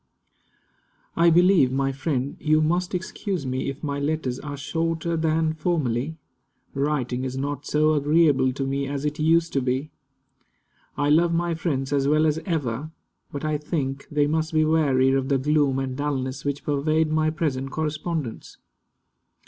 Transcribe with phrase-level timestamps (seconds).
[1.15, 6.17] I believe, my friend, you must excuse me if my letters are shorter than formerly.
[6.73, 9.91] Writing is not so agreeable to me as it used to be.
[10.97, 12.89] I love my friends as well as ever,
[13.31, 17.29] but I think they must be weary of the gloom and dulness which pervade my
[17.29, 18.57] present correspondence.